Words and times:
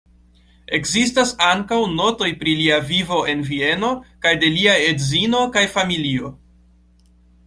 Ekzistas 0.75 1.33
ankaŭ 1.47 1.77
notoj 1.97 2.29
pri 2.39 2.55
lia 2.61 2.79
vivo 2.91 3.19
en 3.33 3.43
Vieno 3.49 3.91
kaj 4.27 4.31
de 4.45 4.49
lia 4.55 4.73
edzino 4.87 5.43
kaj 5.59 5.63
familio. 5.75 6.33